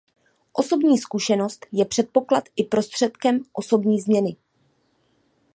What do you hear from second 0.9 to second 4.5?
zkušenost je předpoklad i prostředek osobní změny.